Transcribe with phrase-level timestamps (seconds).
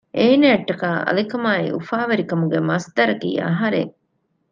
[0.17, 3.93] އޭނާއަށްޓަކައި އަލިކަމާއި އުފާވެރިކަމުގެ މަޞްދަރަކީ އަހަރެން